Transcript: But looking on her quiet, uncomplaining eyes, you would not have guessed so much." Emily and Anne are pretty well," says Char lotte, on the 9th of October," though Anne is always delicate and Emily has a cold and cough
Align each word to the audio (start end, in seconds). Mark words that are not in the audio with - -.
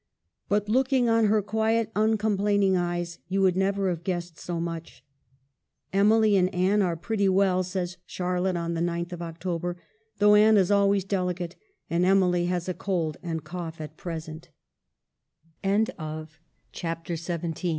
But 0.49 0.67
looking 0.67 1.09
on 1.09 1.25
her 1.25 1.43
quiet, 1.43 1.91
uncomplaining 1.95 2.75
eyes, 2.75 3.19
you 3.27 3.43
would 3.43 3.55
not 3.55 3.75
have 3.75 4.03
guessed 4.03 4.39
so 4.39 4.59
much." 4.59 5.03
Emily 5.93 6.35
and 6.35 6.51
Anne 6.55 6.81
are 6.81 6.95
pretty 6.97 7.29
well," 7.29 7.61
says 7.61 7.97
Char 8.07 8.41
lotte, 8.41 8.55
on 8.57 8.73
the 8.73 8.81
9th 8.81 9.11
of 9.13 9.21
October," 9.21 9.77
though 10.17 10.33
Anne 10.33 10.57
is 10.57 10.71
always 10.71 11.03
delicate 11.03 11.55
and 11.87 12.03
Emily 12.03 12.45
has 12.47 12.67
a 12.67 12.73
cold 12.73 13.17
and 13.21 13.43
cough 13.43 13.79